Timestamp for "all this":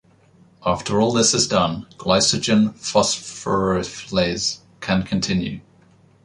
0.99-1.35